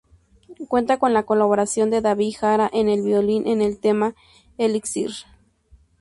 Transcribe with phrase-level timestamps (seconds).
[0.67, 4.15] Cuenta con la colaboración de David Jara en el violín en el tema
[4.57, 5.11] "Elixir".